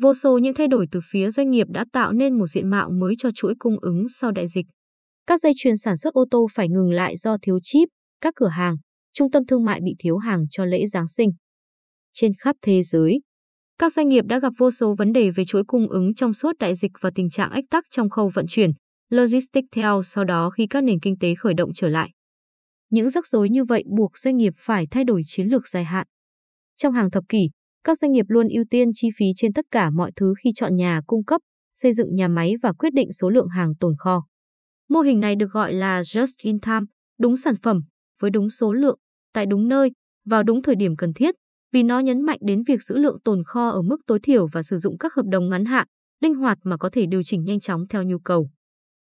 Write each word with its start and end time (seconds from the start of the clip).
Vô 0.00 0.14
số 0.14 0.38
những 0.38 0.54
thay 0.54 0.68
đổi 0.68 0.86
từ 0.92 1.00
phía 1.10 1.30
doanh 1.30 1.50
nghiệp 1.50 1.66
đã 1.70 1.84
tạo 1.92 2.12
nên 2.12 2.38
một 2.38 2.46
diện 2.46 2.70
mạo 2.70 2.90
mới 2.90 3.14
cho 3.18 3.30
chuỗi 3.34 3.54
cung 3.58 3.76
ứng 3.80 4.08
sau 4.08 4.32
đại 4.32 4.46
dịch. 4.46 4.66
Các 5.26 5.40
dây 5.40 5.52
chuyền 5.56 5.76
sản 5.76 5.96
xuất 5.96 6.14
ô 6.14 6.24
tô 6.30 6.46
phải 6.54 6.68
ngừng 6.68 6.90
lại 6.90 7.16
do 7.16 7.36
thiếu 7.42 7.58
chip, 7.62 7.88
các 8.20 8.34
cửa 8.36 8.48
hàng, 8.48 8.76
trung 9.12 9.30
tâm 9.30 9.46
thương 9.46 9.64
mại 9.64 9.80
bị 9.84 9.94
thiếu 9.98 10.16
hàng 10.16 10.44
cho 10.50 10.64
lễ 10.64 10.86
Giáng 10.86 11.08
sinh. 11.08 11.30
Trên 12.12 12.32
khắp 12.40 12.56
thế 12.62 12.82
giới, 12.82 13.20
các 13.78 13.92
doanh 13.92 14.08
nghiệp 14.08 14.24
đã 14.28 14.40
gặp 14.40 14.52
vô 14.58 14.70
số 14.70 14.94
vấn 14.98 15.12
đề 15.12 15.30
về 15.30 15.44
chuỗi 15.44 15.64
cung 15.66 15.88
ứng 15.88 16.14
trong 16.14 16.34
suốt 16.34 16.52
đại 16.58 16.74
dịch 16.74 16.92
và 17.00 17.10
tình 17.14 17.30
trạng 17.30 17.50
ách 17.50 17.64
tắc 17.70 17.84
trong 17.90 18.10
khâu 18.10 18.30
vận 18.34 18.46
chuyển, 18.48 18.70
logistics 19.10 19.68
theo 19.72 20.02
sau 20.02 20.24
đó 20.24 20.50
khi 20.50 20.66
các 20.66 20.84
nền 20.84 21.00
kinh 21.00 21.18
tế 21.18 21.34
khởi 21.34 21.54
động 21.54 21.70
trở 21.74 21.88
lại. 21.88 22.10
Những 22.90 23.10
rắc 23.10 23.26
rối 23.26 23.48
như 23.48 23.64
vậy 23.64 23.84
buộc 23.96 24.18
doanh 24.18 24.36
nghiệp 24.36 24.52
phải 24.56 24.86
thay 24.90 25.04
đổi 25.04 25.22
chiến 25.26 25.48
lược 25.48 25.68
dài 25.68 25.84
hạn. 25.84 26.06
Trong 26.76 26.92
hàng 26.92 27.10
thập 27.10 27.24
kỷ, 27.28 27.48
các 27.84 27.98
doanh 27.98 28.12
nghiệp 28.12 28.26
luôn 28.28 28.48
ưu 28.48 28.64
tiên 28.70 28.90
chi 28.94 29.08
phí 29.16 29.26
trên 29.36 29.52
tất 29.52 29.64
cả 29.70 29.90
mọi 29.90 30.12
thứ 30.16 30.34
khi 30.42 30.50
chọn 30.54 30.76
nhà 30.76 31.00
cung 31.06 31.24
cấp, 31.24 31.40
xây 31.74 31.92
dựng 31.92 32.14
nhà 32.14 32.28
máy 32.28 32.54
và 32.62 32.72
quyết 32.72 32.94
định 32.94 33.12
số 33.12 33.30
lượng 33.30 33.48
hàng 33.48 33.74
tồn 33.80 33.94
kho. 33.98 34.26
Mô 34.88 35.00
hình 35.00 35.20
này 35.20 35.36
được 35.36 35.50
gọi 35.50 35.72
là 35.72 36.00
just 36.00 36.34
in 36.42 36.60
time, 36.60 36.86
đúng 37.18 37.36
sản 37.36 37.54
phẩm, 37.62 37.80
với 38.20 38.30
đúng 38.30 38.50
số 38.50 38.72
lượng, 38.72 38.98
tại 39.32 39.46
đúng 39.46 39.68
nơi, 39.68 39.90
vào 40.24 40.42
đúng 40.42 40.62
thời 40.62 40.74
điểm 40.74 40.96
cần 40.96 41.12
thiết, 41.12 41.34
vì 41.72 41.82
nó 41.82 41.98
nhấn 41.98 42.22
mạnh 42.22 42.38
đến 42.40 42.62
việc 42.62 42.82
giữ 42.82 42.98
lượng 42.98 43.18
tồn 43.24 43.44
kho 43.44 43.68
ở 43.68 43.82
mức 43.82 43.96
tối 44.06 44.18
thiểu 44.22 44.46
và 44.52 44.62
sử 44.62 44.78
dụng 44.78 44.98
các 44.98 45.14
hợp 45.14 45.26
đồng 45.26 45.48
ngắn 45.48 45.64
hạn, 45.64 45.86
linh 46.20 46.34
hoạt 46.34 46.58
mà 46.64 46.76
có 46.76 46.90
thể 46.92 47.06
điều 47.06 47.22
chỉnh 47.22 47.44
nhanh 47.44 47.60
chóng 47.60 47.88
theo 47.88 48.02
nhu 48.02 48.18
cầu. 48.18 48.50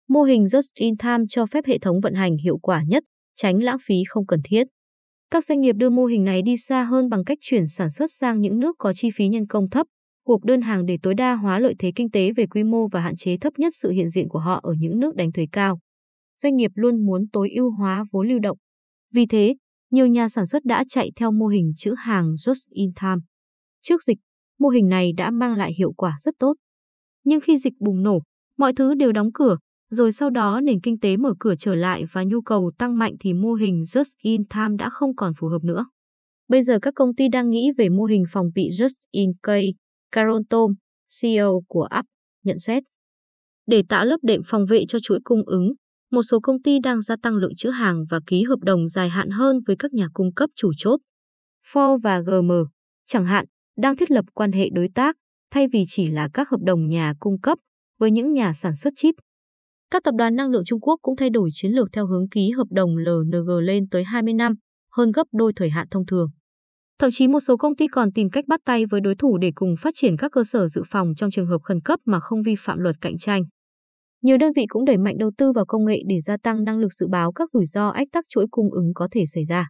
Mô 0.08 0.24
hình 0.24 0.44
Just 0.44 0.70
in 0.76 0.98
Time 0.98 1.24
cho 1.30 1.46
phép 1.46 1.66
hệ 1.66 1.80
thống 1.80 2.00
vận 2.00 2.14
hành 2.14 2.38
hiệu 2.38 2.58
quả 2.58 2.84
nhất, 2.88 3.04
tránh 3.36 3.64
lãng 3.64 3.78
phí 3.86 3.96
không 4.08 4.26
cần 4.26 4.40
thiết. 4.44 4.68
Các 5.34 5.44
doanh 5.44 5.62
nghiệp 5.62 5.74
đưa 5.74 5.90
mô 5.90 6.06
hình 6.06 6.24
này 6.24 6.42
đi 6.42 6.58
xa 6.58 6.84
hơn 6.84 7.10
bằng 7.10 7.24
cách 7.24 7.38
chuyển 7.42 7.68
sản 7.68 7.90
xuất 7.90 8.12
sang 8.12 8.42
những 8.42 8.60
nước 8.60 8.76
có 8.80 8.94
chi 8.94 9.10
phí 9.16 9.28
nhân 9.28 9.48
công 9.48 9.70
thấp, 9.70 9.88
cuộc 10.26 10.44
đơn 10.44 10.62
hàng 10.62 10.86
để 10.86 10.98
tối 11.04 11.14
đa 11.14 11.36
hóa 11.36 11.60
lợi 11.60 11.76
thế 11.80 11.92
kinh 11.96 12.12
tế 12.12 12.32
về 12.32 12.46
quy 12.46 12.64
mô 12.64 12.88
và 12.88 13.00
hạn 13.00 13.16
chế 13.16 13.38
thấp 13.38 13.54
nhất 13.58 13.74
sự 13.76 13.90
hiện 13.90 14.10
diện 14.10 14.30
của 14.30 14.40
họ 14.40 14.60
ở 14.64 14.74
những 14.80 15.00
nước 15.00 15.16
đánh 15.16 15.32
thuế 15.32 15.48
cao. 15.52 15.80
Doanh 16.42 16.56
nghiệp 16.56 16.72
luôn 16.76 17.06
muốn 17.06 17.26
tối 17.34 17.50
ưu 17.50 17.72
hóa 17.72 18.04
vốn 18.12 18.28
lưu 18.28 18.40
động. 18.40 18.58
Vì 19.14 19.26
thế, 19.26 19.56
nhiều 19.92 20.08
nhà 20.08 20.30
sản 20.30 20.46
xuất 20.46 20.66
đã 20.66 20.84
chạy 20.88 21.12
theo 21.16 21.32
mô 21.32 21.48
hình 21.48 21.74
chữ 21.76 21.96
hàng 21.98 22.34
just 22.34 22.66
in 22.70 22.92
time. 23.02 23.22
Trước 23.82 24.04
dịch, 24.04 24.18
mô 24.60 24.70
hình 24.70 24.90
này 24.90 25.12
đã 25.18 25.32
mang 25.32 25.56
lại 25.56 25.74
hiệu 25.78 25.94
quả 25.94 26.16
rất 26.20 26.36
tốt. 26.40 26.54
Nhưng 27.24 27.42
khi 27.42 27.58
dịch 27.58 27.74
bùng 27.80 28.04
nổ, 28.04 28.20
mọi 28.58 28.74
thứ 28.74 28.94
đều 28.94 29.12
đóng 29.12 29.30
cửa, 29.34 29.58
rồi 29.94 30.12
sau 30.12 30.30
đó 30.30 30.62
nền 30.62 30.82
kinh 30.82 31.00
tế 31.00 31.18
mở 31.18 31.34
cửa 31.40 31.56
trở 31.60 31.76
lại 31.76 32.04
và 32.12 32.24
nhu 32.24 32.42
cầu 32.42 32.72
tăng 32.78 32.98
mạnh 32.98 33.14
thì 33.20 33.34
mô 33.34 33.54
hình 33.54 33.82
just 33.82 34.14
in 34.22 34.48
time 34.48 34.76
đã 34.80 34.90
không 34.90 35.16
còn 35.16 35.34
phù 35.38 35.48
hợp 35.48 35.64
nữa. 35.64 35.86
Bây 36.48 36.62
giờ 36.62 36.80
các 36.82 36.94
công 36.96 37.16
ty 37.16 37.28
đang 37.32 37.50
nghĩ 37.50 37.72
về 37.78 37.90
mô 37.90 38.04
hình 38.04 38.24
phòng 38.30 38.46
bị 38.56 38.70
just 38.70 39.06
in 39.12 39.30
case, 39.44 39.68
Carol 40.12 40.42
Tom, 40.50 40.72
CEO 41.22 41.62
của 41.68 41.84
App, 41.84 42.08
nhận 42.44 42.60
xét. 42.60 42.84
Để 43.68 43.84
tạo 43.90 44.06
lớp 44.06 44.18
đệm 44.24 44.42
phòng 44.46 44.66
vệ 44.70 44.84
cho 44.88 45.00
chuỗi 45.00 45.20
cung 45.24 45.46
ứng, 45.46 45.74
một 46.12 46.24
số 46.24 46.40
công 46.40 46.62
ty 46.62 46.80
đang 46.80 47.02
gia 47.02 47.16
tăng 47.22 47.36
lượng 47.36 47.56
chữ 47.58 47.70
hàng 47.70 48.06
và 48.10 48.20
ký 48.28 48.44
hợp 48.44 48.60
đồng 48.60 48.88
dài 48.88 49.10
hạn 49.10 49.30
hơn 49.30 49.60
với 49.68 49.76
các 49.80 49.94
nhà 49.94 50.08
cung 50.14 50.34
cấp 50.34 50.50
chủ 50.56 50.72
chốt. 50.78 51.00
Ford 51.74 51.98
và 51.98 52.20
GM, 52.20 52.52
chẳng 53.06 53.26
hạn, 53.26 53.46
đang 53.78 53.96
thiết 53.96 54.12
lập 54.12 54.26
quan 54.34 54.52
hệ 54.52 54.70
đối 54.74 54.90
tác 54.96 55.16
thay 55.52 55.68
vì 55.68 55.84
chỉ 55.88 56.08
là 56.08 56.30
các 56.34 56.50
hợp 56.50 56.60
đồng 56.66 56.88
nhà 56.88 57.14
cung 57.20 57.42
cấp 57.42 57.58
với 58.00 58.12
những 58.12 58.34
nhà 58.34 58.54
sản 58.54 58.76
xuất 58.76 58.94
chip. 58.96 59.16
Các 59.94 60.04
tập 60.04 60.14
đoàn 60.18 60.36
năng 60.36 60.50
lượng 60.50 60.66
Trung 60.66 60.80
Quốc 60.80 61.00
cũng 61.02 61.16
thay 61.16 61.30
đổi 61.30 61.50
chiến 61.54 61.72
lược 61.72 61.90
theo 61.94 62.08
hướng 62.08 62.30
ký 62.30 62.52
hợp 62.52 62.68
đồng 62.72 62.98
LNG 62.98 63.50
lên 63.62 63.90
tới 63.90 64.04
20 64.04 64.34
năm, 64.34 64.54
hơn 64.92 65.12
gấp 65.12 65.24
đôi 65.32 65.54
thời 65.56 65.70
hạn 65.70 65.88
thông 65.92 66.06
thường. 66.06 66.30
Thậm 67.00 67.10
chí 67.14 67.28
một 67.28 67.40
số 67.40 67.58
công 67.58 67.76
ty 67.76 67.88
còn 67.88 68.12
tìm 68.12 68.30
cách 68.30 68.46
bắt 68.48 68.60
tay 68.66 68.86
với 68.86 69.02
đối 69.02 69.16
thủ 69.16 69.38
để 69.38 69.52
cùng 69.56 69.76
phát 69.80 69.94
triển 69.96 70.18
các 70.18 70.32
cơ 70.32 70.44
sở 70.44 70.68
dự 70.68 70.84
phòng 70.88 71.08
trong 71.18 71.32
trường 71.32 71.48
hợp 71.48 71.62
khẩn 71.64 71.82
cấp 71.82 72.00
mà 72.06 72.20
không 72.20 72.42
vi 72.42 72.56
phạm 72.60 72.80
luật 72.80 72.96
cạnh 73.02 73.18
tranh. 73.18 73.44
Nhiều 74.22 74.38
đơn 74.38 74.52
vị 74.56 74.66
cũng 74.68 74.86
đẩy 74.86 74.98
mạnh 74.98 75.18
đầu 75.20 75.32
tư 75.38 75.52
vào 75.56 75.66
công 75.66 75.86
nghệ 75.86 75.98
để 76.08 76.20
gia 76.20 76.38
tăng 76.38 76.64
năng 76.64 76.80
lực 76.80 76.94
dự 76.94 77.08
báo 77.08 77.32
các 77.32 77.50
rủi 77.50 77.66
ro 77.66 77.90
ách 77.90 78.08
tắc 78.12 78.26
chuỗi 78.30 78.46
cung 78.52 78.72
ứng 78.72 78.92
có 78.96 79.08
thể 79.12 79.26
xảy 79.26 79.46
ra. 79.46 79.68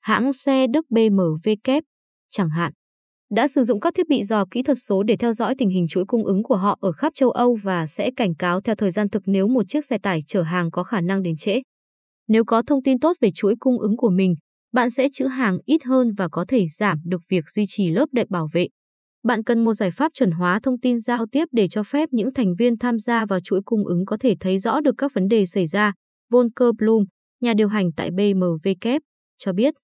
Hãng 0.00 0.32
xe 0.32 0.66
Đức 0.66 0.86
BMW 0.90 1.56
kép, 1.64 1.84
chẳng 2.28 2.50
hạn, 2.50 2.72
đã 3.30 3.48
sử 3.48 3.64
dụng 3.64 3.80
các 3.80 3.94
thiết 3.94 4.08
bị 4.08 4.24
dò 4.24 4.44
kỹ 4.50 4.62
thuật 4.62 4.78
số 4.80 5.02
để 5.02 5.16
theo 5.16 5.32
dõi 5.32 5.54
tình 5.58 5.70
hình 5.70 5.88
chuỗi 5.88 6.04
cung 6.04 6.24
ứng 6.24 6.42
của 6.42 6.56
họ 6.56 6.78
ở 6.80 6.92
khắp 6.92 7.12
châu 7.14 7.30
Âu 7.30 7.56
và 7.62 7.86
sẽ 7.86 8.10
cảnh 8.16 8.34
cáo 8.34 8.60
theo 8.60 8.74
thời 8.74 8.90
gian 8.90 9.08
thực 9.08 9.22
nếu 9.26 9.48
một 9.48 9.62
chiếc 9.68 9.84
xe 9.84 9.98
tải 9.98 10.20
chở 10.26 10.42
hàng 10.42 10.70
có 10.70 10.82
khả 10.82 11.00
năng 11.00 11.22
đến 11.22 11.36
trễ. 11.36 11.60
Nếu 12.28 12.44
có 12.44 12.62
thông 12.66 12.82
tin 12.82 12.98
tốt 12.98 13.16
về 13.20 13.30
chuỗi 13.34 13.54
cung 13.60 13.78
ứng 13.80 13.96
của 13.96 14.10
mình, 14.10 14.34
bạn 14.72 14.90
sẽ 14.90 15.08
trữ 15.12 15.26
hàng 15.26 15.58
ít 15.64 15.84
hơn 15.84 16.12
và 16.16 16.28
có 16.28 16.44
thể 16.48 16.66
giảm 16.68 16.98
được 17.04 17.22
việc 17.28 17.44
duy 17.48 17.64
trì 17.68 17.90
lớp 17.90 18.06
đệm 18.12 18.26
bảo 18.30 18.48
vệ. 18.52 18.68
Bạn 19.22 19.44
cần 19.44 19.64
một 19.64 19.72
giải 19.72 19.90
pháp 19.90 20.12
chuẩn 20.14 20.30
hóa 20.30 20.60
thông 20.62 20.80
tin 20.80 20.98
giao 20.98 21.26
tiếp 21.32 21.44
để 21.52 21.68
cho 21.68 21.82
phép 21.82 22.08
những 22.12 22.34
thành 22.34 22.54
viên 22.58 22.78
tham 22.78 22.98
gia 22.98 23.26
vào 23.26 23.40
chuỗi 23.40 23.60
cung 23.64 23.86
ứng 23.86 24.06
có 24.06 24.16
thể 24.20 24.34
thấy 24.40 24.58
rõ 24.58 24.80
được 24.80 24.94
các 24.98 25.12
vấn 25.14 25.28
đề 25.28 25.46
xảy 25.46 25.66
ra, 25.66 25.92
Volker 26.30 26.68
Blum, 26.78 27.04
nhà 27.40 27.54
điều 27.54 27.68
hành 27.68 27.92
tại 27.96 28.10
BMW 28.10 28.98
cho 29.38 29.52
biết. 29.52 29.74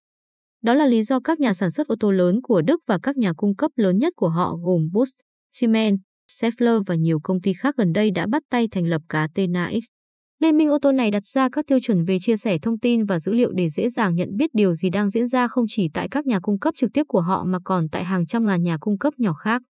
Đó 0.63 0.75
là 0.75 0.87
lý 0.87 1.03
do 1.03 1.21
các 1.21 1.41
nhà 1.41 1.55
sản 1.55 1.71
xuất 1.71 1.89
ô 1.89 1.95
tô 2.01 2.11
lớn 2.11 2.41
của 2.43 2.63
Đức 2.63 2.81
và 2.87 2.99
các 3.03 3.17
nhà 3.17 3.33
cung 3.37 3.57
cấp 3.57 3.71
lớn 3.77 3.99
nhất 3.99 4.13
của 4.17 4.29
họ 4.29 4.57
gồm 4.65 4.89
Bosch, 4.93 5.21
Siemens, 5.53 5.99
Schaeffler 6.33 6.83
và 6.87 6.95
nhiều 6.95 7.19
công 7.23 7.41
ty 7.41 7.53
khác 7.53 7.75
gần 7.79 7.93
đây 7.93 8.11
đã 8.11 8.27
bắt 8.27 8.43
tay 8.51 8.69
thành 8.71 8.87
lập 8.87 9.03
Catena 9.09 9.71
X. 9.71 9.85
Liên 10.41 10.57
minh 10.57 10.69
ô 10.69 10.79
tô 10.83 10.93
này 10.93 11.11
đặt 11.11 11.25
ra 11.25 11.49
các 11.53 11.67
tiêu 11.67 11.79
chuẩn 11.83 12.05
về 12.05 12.19
chia 12.21 12.37
sẻ 12.37 12.59
thông 12.63 12.79
tin 12.79 13.05
và 13.05 13.19
dữ 13.19 13.33
liệu 13.33 13.53
để 13.53 13.69
dễ 13.69 13.89
dàng 13.89 14.15
nhận 14.15 14.29
biết 14.37 14.51
điều 14.53 14.75
gì 14.75 14.91
đang 14.91 15.11
diễn 15.11 15.27
ra 15.27 15.49
không 15.49 15.65
chỉ 15.69 15.89
tại 15.95 16.09
các 16.11 16.27
nhà 16.27 16.41
cung 16.41 16.59
cấp 16.59 16.75
trực 16.77 16.91
tiếp 16.95 17.03
của 17.09 17.21
họ 17.21 17.45
mà 17.45 17.59
còn 17.65 17.89
tại 17.89 18.05
hàng 18.05 18.27
trăm 18.27 18.47
ngàn 18.47 18.63
nhà 18.63 18.77
cung 18.81 18.99
cấp 18.99 19.15
nhỏ 19.19 19.33
khác. 19.33 19.63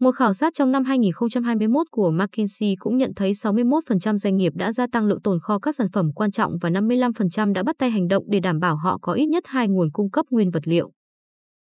Một 0.00 0.10
khảo 0.12 0.32
sát 0.32 0.54
trong 0.54 0.72
năm 0.72 0.84
2021 0.84 1.86
của 1.90 2.10
McKinsey 2.10 2.74
cũng 2.78 2.96
nhận 2.96 3.10
thấy 3.16 3.32
61% 3.32 4.16
doanh 4.16 4.36
nghiệp 4.36 4.52
đã 4.54 4.72
gia 4.72 4.86
tăng 4.86 5.06
lượng 5.06 5.22
tồn 5.22 5.40
kho 5.40 5.58
các 5.58 5.74
sản 5.74 5.86
phẩm 5.92 6.12
quan 6.14 6.30
trọng 6.30 6.52
và 6.60 6.70
55% 6.70 7.52
đã 7.52 7.62
bắt 7.62 7.76
tay 7.78 7.90
hành 7.90 8.08
động 8.08 8.24
để 8.28 8.40
đảm 8.40 8.58
bảo 8.60 8.76
họ 8.76 8.98
có 9.02 9.12
ít 9.12 9.26
nhất 9.26 9.44
hai 9.46 9.68
nguồn 9.68 9.90
cung 9.92 10.10
cấp 10.10 10.26
nguyên 10.30 10.50
vật 10.50 10.68
liệu. 10.68 10.90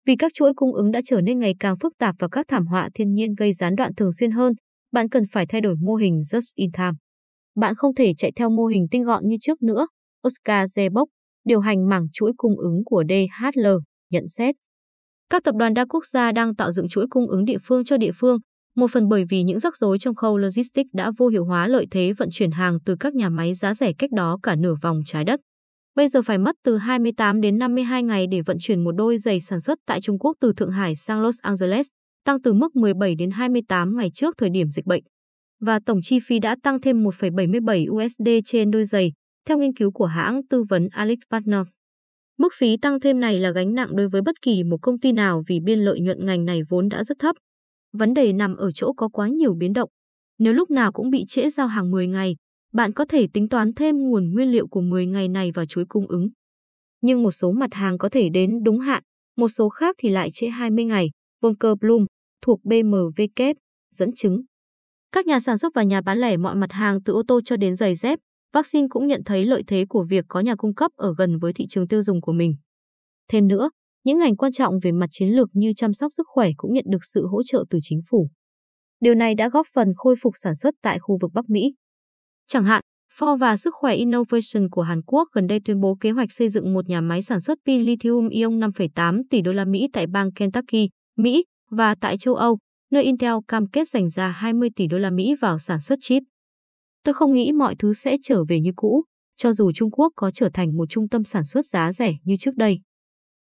Vì 0.05 0.15
các 0.15 0.31
chuỗi 0.33 0.53
cung 0.55 0.73
ứng 0.73 0.91
đã 0.91 1.01
trở 1.05 1.21
nên 1.21 1.39
ngày 1.39 1.55
càng 1.59 1.75
phức 1.81 1.93
tạp 1.99 2.15
và 2.19 2.27
các 2.31 2.45
thảm 2.47 2.67
họa 2.67 2.89
thiên 2.93 3.11
nhiên 3.11 3.35
gây 3.37 3.53
gián 3.53 3.75
đoạn 3.75 3.95
thường 3.95 4.11
xuyên 4.11 4.31
hơn, 4.31 4.53
bạn 4.91 5.09
cần 5.09 5.23
phải 5.31 5.45
thay 5.45 5.61
đổi 5.61 5.75
mô 5.81 5.95
hình 5.95 6.21
just 6.21 6.51
in 6.55 6.71
time. 6.71 6.97
Bạn 7.55 7.75
không 7.75 7.95
thể 7.95 8.13
chạy 8.17 8.31
theo 8.35 8.49
mô 8.49 8.65
hình 8.65 8.87
tinh 8.91 9.03
gọn 9.03 9.27
như 9.27 9.35
trước 9.41 9.61
nữa, 9.61 9.87
Oscar 10.27 10.79
Zebok, 10.79 11.05
điều 11.45 11.59
hành 11.59 11.89
mảng 11.89 12.07
chuỗi 12.13 12.31
cung 12.37 12.57
ứng 12.57 12.81
của 12.85 13.03
DHL, 13.09 13.67
nhận 14.11 14.27
xét. 14.27 14.55
Các 15.29 15.43
tập 15.43 15.55
đoàn 15.59 15.73
đa 15.73 15.85
quốc 15.85 16.05
gia 16.05 16.31
đang 16.31 16.55
tạo 16.55 16.71
dựng 16.71 16.89
chuỗi 16.89 17.05
cung 17.09 17.27
ứng 17.27 17.45
địa 17.45 17.57
phương 17.63 17.85
cho 17.85 17.97
địa 17.97 18.11
phương, 18.15 18.37
một 18.75 18.91
phần 18.91 19.07
bởi 19.07 19.25
vì 19.29 19.43
những 19.43 19.59
rắc 19.59 19.77
rối 19.77 19.99
trong 19.99 20.15
khâu 20.15 20.37
logistics 20.37 20.89
đã 20.93 21.11
vô 21.17 21.27
hiệu 21.27 21.45
hóa 21.45 21.67
lợi 21.67 21.87
thế 21.91 22.13
vận 22.17 22.29
chuyển 22.31 22.51
hàng 22.51 22.77
từ 22.85 22.95
các 22.99 23.13
nhà 23.13 23.29
máy 23.29 23.53
giá 23.53 23.73
rẻ 23.73 23.93
cách 23.97 24.11
đó 24.11 24.37
cả 24.43 24.55
nửa 24.55 24.75
vòng 24.81 24.99
trái 25.05 25.23
đất. 25.23 25.39
Bây 25.95 26.07
giờ 26.07 26.21
phải 26.21 26.37
mất 26.37 26.55
từ 26.63 26.77
28 26.77 27.41
đến 27.41 27.59
52 27.59 28.03
ngày 28.03 28.27
để 28.31 28.41
vận 28.41 28.57
chuyển 28.59 28.83
một 28.83 28.91
đôi 28.91 29.17
giày 29.17 29.41
sản 29.41 29.59
xuất 29.59 29.79
tại 29.85 30.01
Trung 30.01 30.19
Quốc 30.19 30.37
từ 30.41 30.53
Thượng 30.53 30.71
Hải 30.71 30.95
sang 30.95 31.21
Los 31.21 31.39
Angeles, 31.41 31.87
tăng 32.25 32.41
từ 32.41 32.53
mức 32.53 32.75
17 32.75 33.15
đến 33.15 33.31
28 33.31 33.97
ngày 33.97 34.09
trước 34.13 34.35
thời 34.37 34.49
điểm 34.49 34.71
dịch 34.71 34.85
bệnh 34.85 35.03
và 35.61 35.79
tổng 35.85 35.99
chi 36.03 36.19
phí 36.23 36.39
đã 36.39 36.55
tăng 36.63 36.81
thêm 36.81 37.03
1,77 37.03 38.05
USD 38.05 38.29
trên 38.45 38.71
đôi 38.71 38.83
giày, 38.83 39.11
theo 39.47 39.57
nghiên 39.57 39.73
cứu 39.73 39.91
của 39.91 40.05
hãng 40.05 40.41
tư 40.49 40.63
vấn 40.69 40.87
Alex 40.91 41.17
Partner. 41.31 41.59
Mức 42.39 42.53
phí 42.53 42.77
tăng 42.77 42.99
thêm 42.99 43.19
này 43.19 43.39
là 43.39 43.51
gánh 43.51 43.73
nặng 43.73 43.95
đối 43.95 44.09
với 44.09 44.21
bất 44.21 44.41
kỳ 44.41 44.63
một 44.63 44.77
công 44.81 44.99
ty 44.99 45.11
nào 45.11 45.43
vì 45.47 45.59
biên 45.59 45.79
lợi 45.79 45.99
nhuận 45.99 46.25
ngành 46.25 46.45
này 46.45 46.61
vốn 46.69 46.89
đã 46.89 47.03
rất 47.03 47.19
thấp. 47.19 47.35
Vấn 47.93 48.13
đề 48.13 48.33
nằm 48.33 48.55
ở 48.55 48.71
chỗ 48.71 48.93
có 48.93 49.09
quá 49.09 49.27
nhiều 49.27 49.53
biến 49.53 49.73
động. 49.73 49.89
Nếu 50.39 50.53
lúc 50.53 50.71
nào 50.71 50.91
cũng 50.91 51.09
bị 51.09 51.25
trễ 51.27 51.49
giao 51.49 51.67
hàng 51.67 51.91
10 51.91 52.07
ngày, 52.07 52.35
bạn 52.73 52.93
có 52.93 53.05
thể 53.05 53.27
tính 53.33 53.49
toán 53.49 53.73
thêm 53.73 53.97
nguồn 53.97 54.33
nguyên 54.33 54.51
liệu 54.51 54.67
của 54.67 54.81
10 54.81 55.05
ngày 55.05 55.27
này 55.27 55.51
vào 55.51 55.65
chuỗi 55.65 55.85
cung 55.89 56.07
ứng. 56.07 56.29
Nhưng 57.01 57.23
một 57.23 57.31
số 57.31 57.51
mặt 57.51 57.73
hàng 57.73 57.97
có 57.97 58.09
thể 58.09 58.29
đến 58.29 58.63
đúng 58.63 58.79
hạn, 58.79 59.03
một 59.37 59.47
số 59.47 59.69
khác 59.69 59.95
thì 59.99 60.09
lại 60.09 60.29
trễ 60.31 60.47
20 60.47 60.85
ngày, 60.85 61.09
Volker 61.41 61.71
Bloom, 61.81 62.05
thuộc 62.41 62.59
BMW 62.63 63.27
kép, 63.35 63.55
dẫn 63.91 64.13
chứng. 64.15 64.41
Các 65.11 65.25
nhà 65.25 65.39
sản 65.39 65.57
xuất 65.57 65.73
và 65.75 65.83
nhà 65.83 66.01
bán 66.01 66.17
lẻ 66.17 66.37
mọi 66.37 66.55
mặt 66.55 66.71
hàng 66.71 67.03
từ 67.03 67.13
ô 67.13 67.23
tô 67.27 67.41
cho 67.45 67.57
đến 67.57 67.75
giày 67.75 67.95
dép, 67.95 68.19
vaccine 68.53 68.87
cũng 68.89 69.07
nhận 69.07 69.21
thấy 69.25 69.45
lợi 69.45 69.63
thế 69.67 69.85
của 69.89 70.05
việc 70.09 70.25
có 70.27 70.39
nhà 70.39 70.55
cung 70.55 70.75
cấp 70.75 70.91
ở 70.95 71.13
gần 71.17 71.37
với 71.37 71.53
thị 71.53 71.65
trường 71.69 71.87
tiêu 71.87 72.01
dùng 72.01 72.21
của 72.21 72.33
mình. 72.33 72.55
Thêm 73.31 73.47
nữa, 73.47 73.69
những 74.03 74.17
ngành 74.17 74.35
quan 74.35 74.51
trọng 74.51 74.73
về 74.83 74.91
mặt 74.91 75.07
chiến 75.11 75.29
lược 75.29 75.49
như 75.53 75.73
chăm 75.75 75.93
sóc 75.93 76.13
sức 76.13 76.27
khỏe 76.27 76.49
cũng 76.57 76.73
nhận 76.73 76.85
được 76.87 77.03
sự 77.13 77.27
hỗ 77.27 77.43
trợ 77.43 77.65
từ 77.69 77.79
chính 77.81 78.01
phủ. 78.09 78.29
Điều 78.99 79.15
này 79.15 79.35
đã 79.35 79.49
góp 79.49 79.67
phần 79.73 79.87
khôi 79.95 80.15
phục 80.21 80.33
sản 80.35 80.55
xuất 80.55 80.75
tại 80.81 80.99
khu 80.99 81.17
vực 81.21 81.31
Bắc 81.33 81.49
Mỹ. 81.49 81.75
Chẳng 82.47 82.65
hạn, 82.65 82.81
Ford 83.17 83.37
và 83.37 83.57
Sức 83.57 83.73
khỏe 83.75 83.95
Innovation 83.95 84.69
của 84.71 84.81
Hàn 84.81 85.01
Quốc 85.01 85.27
gần 85.33 85.47
đây 85.47 85.59
tuyên 85.65 85.79
bố 85.79 85.97
kế 85.99 86.11
hoạch 86.11 86.31
xây 86.31 86.49
dựng 86.49 86.73
một 86.73 86.89
nhà 86.89 87.01
máy 87.01 87.21
sản 87.21 87.41
xuất 87.41 87.57
pin 87.65 87.81
lithium 87.81 88.29
ion 88.29 88.59
5,8 88.59 89.21
tỷ 89.29 89.41
đô 89.41 89.51
la 89.51 89.65
Mỹ 89.65 89.87
tại 89.93 90.07
bang 90.07 90.31
Kentucky, 90.31 90.89
Mỹ 91.17 91.45
và 91.71 91.95
tại 91.95 92.17
châu 92.17 92.35
Âu, 92.35 92.57
nơi 92.91 93.03
Intel 93.03 93.33
cam 93.47 93.67
kết 93.67 93.87
dành 93.87 94.09
ra 94.09 94.29
20 94.29 94.69
tỷ 94.75 94.87
đô 94.87 94.97
la 94.97 95.09
Mỹ 95.09 95.35
vào 95.41 95.59
sản 95.59 95.79
xuất 95.81 95.99
chip. 96.01 96.23
Tôi 97.03 97.13
không 97.13 97.33
nghĩ 97.33 97.51
mọi 97.51 97.75
thứ 97.79 97.93
sẽ 97.93 98.17
trở 98.21 98.43
về 98.49 98.59
như 98.59 98.71
cũ, 98.75 99.03
cho 99.37 99.53
dù 99.53 99.71
Trung 99.71 99.91
Quốc 99.91 100.13
có 100.15 100.31
trở 100.31 100.49
thành 100.53 100.77
một 100.77 100.85
trung 100.89 101.09
tâm 101.09 101.23
sản 101.23 101.43
xuất 101.43 101.65
giá 101.65 101.91
rẻ 101.91 102.13
như 102.23 102.35
trước 102.39 102.55
đây. 102.55 102.79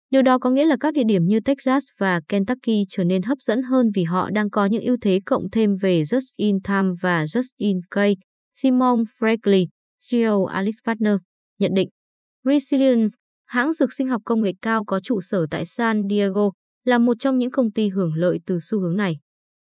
Điều 0.09 0.21
đó 0.21 0.37
có 0.39 0.49
nghĩa 0.49 0.65
là 0.65 0.77
các 0.79 0.93
địa 0.93 1.03
điểm 1.07 1.25
như 1.25 1.39
Texas 1.39 1.83
và 1.97 2.21
Kentucky 2.29 2.83
trở 2.89 3.03
nên 3.03 3.21
hấp 3.21 3.37
dẫn 3.39 3.63
hơn 3.63 3.91
vì 3.95 4.03
họ 4.03 4.29
đang 4.29 4.49
có 4.49 4.65
những 4.65 4.83
ưu 4.83 4.97
thế 5.01 5.19
cộng 5.25 5.49
thêm 5.51 5.75
về 5.81 6.01
Just 6.01 6.31
in 6.37 6.61
Time 6.61 6.89
và 7.01 7.23
Just 7.23 7.49
in 7.57 7.77
Case. 7.91 8.15
Simon 8.55 9.03
Franklin, 9.19 9.65
CEO 10.09 10.45
Alice 10.45 10.77
Partner, 10.85 11.15
nhận 11.59 11.73
định. 11.73 11.89
Resilience, 12.43 13.13
hãng 13.45 13.73
dược 13.73 13.93
sinh 13.93 14.07
học 14.07 14.21
công 14.25 14.41
nghệ 14.41 14.51
cao 14.61 14.85
có 14.85 14.99
trụ 14.99 15.21
sở 15.21 15.45
tại 15.51 15.65
San 15.65 16.03
Diego, 16.09 16.51
là 16.83 16.97
một 16.97 17.13
trong 17.19 17.37
những 17.37 17.51
công 17.51 17.71
ty 17.71 17.89
hưởng 17.89 18.13
lợi 18.15 18.39
từ 18.45 18.59
xu 18.61 18.79
hướng 18.79 18.97
này. 18.97 19.17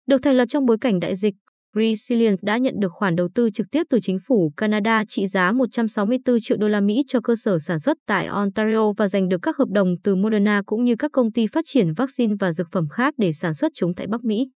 Được 0.07 0.21
thành 0.21 0.35
lập 0.35 0.45
trong 0.49 0.65
bối 0.65 0.77
cảnh 0.81 0.99
đại 0.99 1.15
dịch, 1.15 1.35
Resilient 1.75 2.39
đã 2.41 2.57
nhận 2.57 2.73
được 2.79 2.91
khoản 2.91 3.15
đầu 3.15 3.27
tư 3.35 3.49
trực 3.53 3.67
tiếp 3.71 3.83
từ 3.89 3.99
chính 4.01 4.17
phủ 4.27 4.51
Canada 4.57 5.03
trị 5.07 5.27
giá 5.27 5.51
164 5.51 6.37
triệu 6.41 6.57
đô 6.57 6.67
la 6.67 6.81
Mỹ 6.81 7.03
cho 7.07 7.19
cơ 7.23 7.35
sở 7.35 7.59
sản 7.59 7.79
xuất 7.79 7.97
tại 8.07 8.25
Ontario 8.25 8.93
và 8.97 9.07
giành 9.07 9.29
được 9.29 9.37
các 9.41 9.57
hợp 9.57 9.67
đồng 9.69 9.95
từ 10.03 10.15
Moderna 10.15 10.61
cũng 10.65 10.83
như 10.83 10.95
các 10.95 11.11
công 11.13 11.31
ty 11.31 11.47
phát 11.47 11.65
triển 11.67 11.93
vaccine 11.93 12.33
và 12.39 12.51
dược 12.51 12.67
phẩm 12.71 12.89
khác 12.89 13.13
để 13.17 13.33
sản 13.33 13.53
xuất 13.53 13.71
chúng 13.75 13.95
tại 13.95 14.07
Bắc 14.07 14.23
Mỹ. 14.23 14.51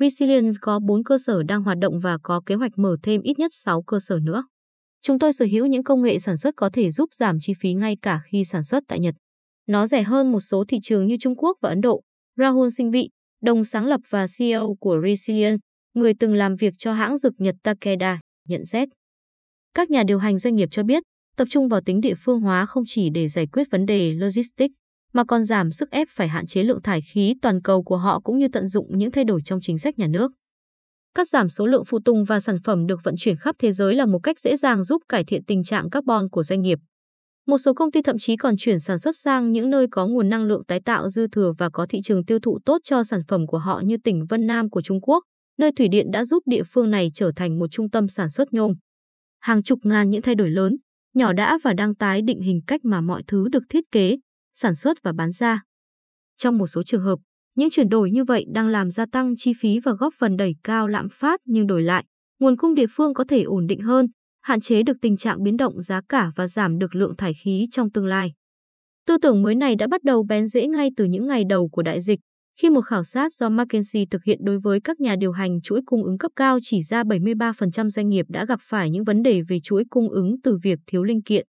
Resilience 0.00 0.56
có 0.60 0.80
4 0.88 1.04
cơ 1.04 1.18
sở 1.18 1.42
đang 1.42 1.62
hoạt 1.62 1.78
động 1.78 1.98
và 1.98 2.18
có 2.22 2.40
kế 2.46 2.54
hoạch 2.54 2.72
mở 2.76 2.96
thêm 3.02 3.22
ít 3.22 3.38
nhất 3.38 3.50
6 3.54 3.82
cơ 3.82 3.98
sở 4.00 4.18
nữa. 4.22 4.44
Chúng 5.02 5.18
tôi 5.18 5.32
sở 5.32 5.44
hữu 5.52 5.66
những 5.66 5.84
công 5.84 6.02
nghệ 6.02 6.18
sản 6.18 6.36
xuất 6.36 6.54
có 6.56 6.70
thể 6.72 6.90
giúp 6.90 7.08
giảm 7.12 7.36
chi 7.40 7.52
phí 7.60 7.74
ngay 7.74 7.96
cả 8.02 8.20
khi 8.24 8.44
sản 8.44 8.62
xuất 8.62 8.82
tại 8.88 9.00
Nhật. 9.00 9.14
Nó 9.68 9.86
rẻ 9.86 10.02
hơn 10.02 10.32
một 10.32 10.40
số 10.40 10.64
thị 10.68 10.78
trường 10.82 11.06
như 11.06 11.16
Trung 11.20 11.36
Quốc 11.36 11.56
và 11.62 11.68
Ấn 11.68 11.80
Độ. 11.80 12.02
Rahul 12.38 12.68
Singhvi, 12.68 13.08
đồng 13.42 13.64
sáng 13.64 13.86
lập 13.86 14.00
và 14.10 14.26
CEO 14.38 14.74
của 14.80 14.96
Resilient, 15.06 15.60
người 15.94 16.12
từng 16.20 16.34
làm 16.34 16.56
việc 16.56 16.74
cho 16.78 16.92
hãng 16.92 17.18
dược 17.18 17.32
Nhật 17.38 17.54
Takeda, 17.62 18.20
nhận 18.48 18.64
xét. 18.64 18.88
Các 19.74 19.90
nhà 19.90 20.02
điều 20.06 20.18
hành 20.18 20.38
doanh 20.38 20.56
nghiệp 20.56 20.68
cho 20.72 20.82
biết, 20.82 21.02
tập 21.36 21.48
trung 21.50 21.68
vào 21.68 21.80
tính 21.80 22.00
địa 22.00 22.14
phương 22.18 22.40
hóa 22.40 22.66
không 22.66 22.84
chỉ 22.86 23.10
để 23.10 23.28
giải 23.28 23.46
quyết 23.46 23.70
vấn 23.70 23.86
đề 23.86 24.14
logistics, 24.14 24.74
mà 25.12 25.24
còn 25.24 25.44
giảm 25.44 25.72
sức 25.72 25.90
ép 25.90 26.08
phải 26.10 26.28
hạn 26.28 26.46
chế 26.46 26.62
lượng 26.62 26.82
thải 26.82 27.00
khí 27.00 27.34
toàn 27.42 27.62
cầu 27.62 27.82
của 27.82 27.96
họ 27.96 28.20
cũng 28.20 28.38
như 28.38 28.48
tận 28.52 28.66
dụng 28.66 28.98
những 28.98 29.10
thay 29.10 29.24
đổi 29.24 29.40
trong 29.44 29.60
chính 29.62 29.78
sách 29.78 29.98
nhà 29.98 30.06
nước. 30.06 30.32
Cắt 31.14 31.28
giảm 31.28 31.48
số 31.48 31.66
lượng 31.66 31.84
phụ 31.86 31.98
tùng 32.04 32.24
và 32.24 32.40
sản 32.40 32.56
phẩm 32.64 32.86
được 32.86 33.00
vận 33.04 33.14
chuyển 33.18 33.36
khắp 33.36 33.56
thế 33.58 33.72
giới 33.72 33.94
là 33.94 34.06
một 34.06 34.18
cách 34.22 34.38
dễ 34.38 34.56
dàng 34.56 34.84
giúp 34.84 35.02
cải 35.08 35.24
thiện 35.24 35.44
tình 35.44 35.64
trạng 35.64 35.90
carbon 35.90 36.28
của 36.28 36.42
doanh 36.42 36.62
nghiệp. 36.62 36.78
Một 37.46 37.58
số 37.58 37.74
công 37.74 37.92
ty 37.92 38.02
thậm 38.02 38.16
chí 38.18 38.36
còn 38.36 38.56
chuyển 38.56 38.80
sản 38.80 38.98
xuất 38.98 39.16
sang 39.16 39.52
những 39.52 39.70
nơi 39.70 39.86
có 39.90 40.06
nguồn 40.06 40.28
năng 40.28 40.44
lượng 40.44 40.64
tái 40.64 40.80
tạo 40.84 41.08
dư 41.08 41.26
thừa 41.28 41.52
và 41.58 41.70
có 41.70 41.86
thị 41.88 42.00
trường 42.04 42.24
tiêu 42.24 42.38
thụ 42.38 42.58
tốt 42.64 42.78
cho 42.84 43.04
sản 43.04 43.20
phẩm 43.28 43.46
của 43.46 43.58
họ 43.58 43.80
như 43.84 43.96
tỉnh 44.04 44.24
Vân 44.28 44.46
Nam 44.46 44.70
của 44.70 44.82
Trung 44.82 45.00
Quốc, 45.00 45.24
nơi 45.62 45.72
thủy 45.72 45.88
điện 45.88 46.06
đã 46.12 46.24
giúp 46.24 46.42
địa 46.46 46.62
phương 46.66 46.90
này 46.90 47.10
trở 47.14 47.32
thành 47.36 47.58
một 47.58 47.66
trung 47.70 47.90
tâm 47.90 48.08
sản 48.08 48.30
xuất 48.30 48.52
nhôm. 48.52 48.72
Hàng 49.40 49.62
chục 49.62 49.78
ngàn 49.82 50.10
những 50.10 50.22
thay 50.22 50.34
đổi 50.34 50.50
lớn, 50.50 50.76
nhỏ 51.14 51.32
đã 51.32 51.58
và 51.62 51.72
đang 51.72 51.94
tái 51.94 52.22
định 52.22 52.40
hình 52.40 52.60
cách 52.66 52.84
mà 52.84 53.00
mọi 53.00 53.22
thứ 53.26 53.48
được 53.52 53.62
thiết 53.68 53.84
kế, 53.92 54.18
sản 54.54 54.74
xuất 54.74 54.98
và 55.02 55.12
bán 55.12 55.30
ra. 55.32 55.62
Trong 56.36 56.58
một 56.58 56.66
số 56.66 56.82
trường 56.82 57.02
hợp, 57.02 57.18
những 57.54 57.70
chuyển 57.70 57.88
đổi 57.88 58.10
như 58.10 58.24
vậy 58.24 58.44
đang 58.54 58.68
làm 58.68 58.90
gia 58.90 59.06
tăng 59.12 59.34
chi 59.36 59.52
phí 59.60 59.78
và 59.78 59.92
góp 59.92 60.14
phần 60.18 60.36
đẩy 60.36 60.54
cao 60.64 60.88
lạm 60.88 61.08
phát 61.12 61.40
nhưng 61.44 61.66
đổi 61.66 61.82
lại, 61.82 62.04
nguồn 62.40 62.56
cung 62.56 62.74
địa 62.74 62.86
phương 62.90 63.14
có 63.14 63.24
thể 63.28 63.42
ổn 63.42 63.66
định 63.66 63.80
hơn, 63.80 64.06
hạn 64.40 64.60
chế 64.60 64.82
được 64.82 64.96
tình 65.02 65.16
trạng 65.16 65.42
biến 65.42 65.56
động 65.56 65.80
giá 65.80 66.00
cả 66.08 66.30
và 66.36 66.46
giảm 66.46 66.78
được 66.78 66.94
lượng 66.94 67.16
thải 67.16 67.32
khí 67.44 67.66
trong 67.70 67.90
tương 67.90 68.06
lai. 68.06 68.32
Tư 69.06 69.16
tưởng 69.22 69.42
mới 69.42 69.54
này 69.54 69.76
đã 69.76 69.86
bắt 69.86 70.02
đầu 70.04 70.24
bén 70.28 70.46
rễ 70.46 70.66
ngay 70.66 70.90
từ 70.96 71.04
những 71.04 71.26
ngày 71.26 71.44
đầu 71.48 71.68
của 71.68 71.82
đại 71.82 72.00
dịch, 72.00 72.20
khi 72.58 72.70
một 72.70 72.80
khảo 72.80 73.04
sát 73.04 73.32
do 73.32 73.48
McKinsey 73.48 74.06
thực 74.06 74.24
hiện 74.24 74.38
đối 74.42 74.58
với 74.58 74.80
các 74.80 75.00
nhà 75.00 75.16
điều 75.16 75.32
hành 75.32 75.60
chuỗi 75.60 75.80
cung 75.86 76.04
ứng 76.04 76.18
cấp 76.18 76.32
cao 76.36 76.58
chỉ 76.62 76.82
ra 76.82 77.02
73% 77.02 77.88
doanh 77.88 78.08
nghiệp 78.08 78.26
đã 78.28 78.44
gặp 78.44 78.60
phải 78.62 78.90
những 78.90 79.04
vấn 79.04 79.22
đề 79.22 79.42
về 79.48 79.58
chuỗi 79.62 79.84
cung 79.90 80.08
ứng 80.08 80.34
từ 80.44 80.58
việc 80.62 80.78
thiếu 80.86 81.04
linh 81.04 81.22
kiện. 81.22 81.46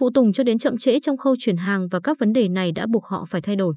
Phụ 0.00 0.10
tùng 0.14 0.32
cho 0.32 0.44
đến 0.44 0.58
chậm 0.58 0.78
trễ 0.78 1.00
trong 1.00 1.16
khâu 1.16 1.36
chuyển 1.38 1.56
hàng 1.56 1.88
và 1.88 2.00
các 2.00 2.18
vấn 2.18 2.32
đề 2.32 2.48
này 2.48 2.72
đã 2.72 2.86
buộc 2.86 3.04
họ 3.04 3.24
phải 3.28 3.40
thay 3.40 3.56
đổi. 3.56 3.74